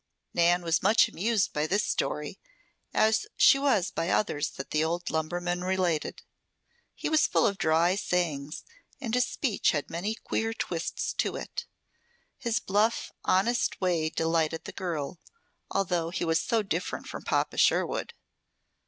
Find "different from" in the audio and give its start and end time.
16.63-17.21